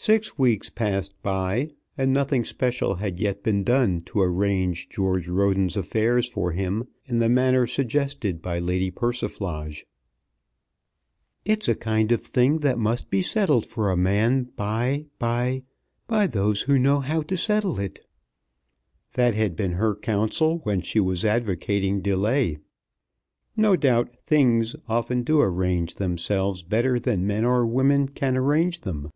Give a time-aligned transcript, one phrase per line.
[0.00, 5.76] Six weeks passed by, and nothing special had yet been done to arrange George Roden's
[5.76, 9.84] affairs for him in the manner suggested by Lady Persiflage.
[11.44, 15.64] "It's a kind of thing that must be settled for a man by, by,
[16.06, 18.06] by those who know how to settle it."
[19.14, 22.58] That had been her counsel when she was advocating delay.
[23.56, 29.10] No doubt "things" often do arrange themselves better than men or women can arrange them.